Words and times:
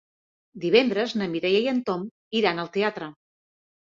Divendres 0.61 1.11
na 1.21 1.27
Mireia 1.33 1.59
i 1.65 1.67
en 1.71 1.81
Tom 1.89 2.05
iran 2.39 2.63
al 2.65 2.73
teatre. 2.79 3.11